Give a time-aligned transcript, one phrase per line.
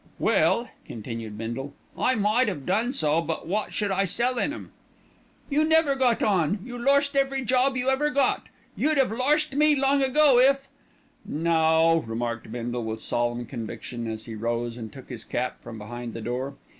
[0.17, 4.71] "Well!" continued Bindle, "I might 'ave done so, but wot should I sell in 'em?"
[5.47, 8.47] "You never got on, you lorst every job you ever got.
[8.75, 10.67] You'd 'ave lorst me long ago if"
[11.23, 16.15] "No," remarked Bindle with solemn conviction as he rose and took his cap from behind
[16.15, 16.55] the door.